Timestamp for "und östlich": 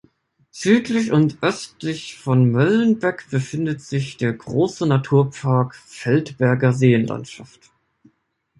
1.11-2.17